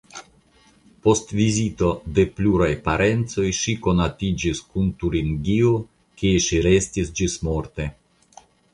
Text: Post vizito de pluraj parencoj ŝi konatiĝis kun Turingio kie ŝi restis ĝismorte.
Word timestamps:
Post 1.07 1.33
vizito 1.39 1.89
de 2.15 2.25
pluraj 2.39 2.71
parencoj 2.89 3.45
ŝi 3.59 3.77
konatiĝis 3.89 4.65
kun 4.73 4.91
Turingio 5.05 5.77
kie 6.23 6.45
ŝi 6.49 6.67
restis 6.71 7.17
ĝismorte. 7.21 7.93